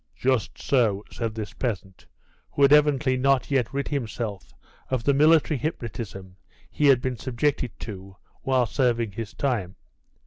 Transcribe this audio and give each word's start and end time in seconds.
"Just 0.15 0.57
so," 0.59 1.03
said 1.11 1.35
this 1.35 1.53
peasant, 1.53 2.07
who 2.49 2.63
had 2.63 2.73
evidently 2.73 3.17
not 3.17 3.51
yet 3.51 3.71
rid 3.71 3.87
himself 3.89 4.51
of 4.89 5.03
the 5.03 5.13
military 5.13 5.59
hypnotism 5.59 6.37
he 6.71 6.87
had 6.87 7.01
been 7.03 7.17
subjected 7.17 7.79
to 7.81 8.15
while 8.41 8.65
serving 8.65 9.11
his 9.11 9.35
time. 9.35 9.75